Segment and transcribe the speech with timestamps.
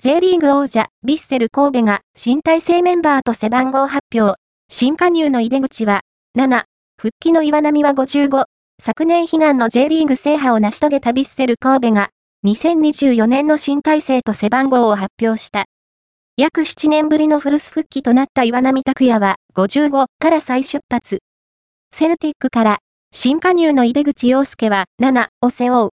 [0.00, 4.38] J リーグ王者、ヴィッセル神戸が新体制メンバーと背番号発表。
[4.70, 6.02] 新加入の井出口は、
[6.38, 6.62] 7、
[6.96, 8.44] 復帰の岩波は55。
[8.80, 12.10] 昨年悲願の J リーグ制覇を成し遂げたヴィッセル神戸が、
[12.46, 15.64] 2024年の新体制と背番号を発表した。
[16.36, 21.18] 約7年ぶりのフルス復帰となった岩波拓也は55から再出発。
[21.92, 22.78] セルティックから
[23.10, 25.86] 新加入の井出口洋介は7を背負う。